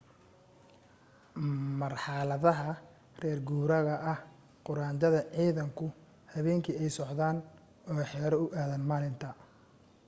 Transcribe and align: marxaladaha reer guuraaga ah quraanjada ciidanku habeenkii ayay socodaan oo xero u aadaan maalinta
marxaladaha 1.79 2.71
reer 3.21 3.39
guuraaga 3.49 3.95
ah 4.13 4.19
quraanjada 4.65 5.21
ciidanku 5.37 5.85
habeenkii 6.33 6.77
ayay 6.79 6.93
socodaan 6.97 7.37
oo 7.91 8.01
xero 8.11 8.37
u 8.45 8.47
aadaan 8.59 8.83
maalinta 8.89 9.29